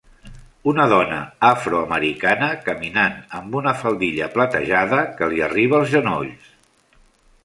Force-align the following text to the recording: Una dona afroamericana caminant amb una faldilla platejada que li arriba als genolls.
Una 0.69 0.85
dona 0.91 1.17
afroamericana 1.49 2.47
caminant 2.69 3.19
amb 3.41 3.57
una 3.59 3.73
faldilla 3.83 4.31
platejada 4.39 5.03
que 5.21 5.29
li 5.35 5.45
arriba 5.49 5.79
als 5.81 5.93
genolls. 5.93 6.49